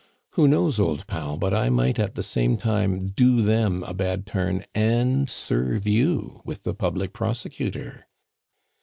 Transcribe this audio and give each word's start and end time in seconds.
"Who 0.31 0.47
knows, 0.47 0.79
old 0.79 1.05
pal, 1.05 1.37
but 1.37 1.53
I 1.53 1.69
might 1.69 1.99
at 1.99 2.15
the 2.15 2.23
same 2.23 2.57
time 2.57 3.09
do 3.09 3.43
them 3.43 3.83
a 3.83 3.93
bad 3.93 4.25
turn 4.25 4.65
and 4.73 5.29
serve 5.29 5.85
you 5.85 6.41
with 6.43 6.63
the 6.63 6.73
public 6.73 7.13
prosecutor?" 7.13 8.07